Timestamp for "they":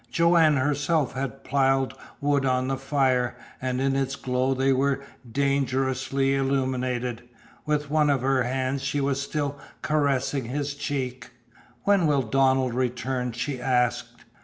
4.55-4.73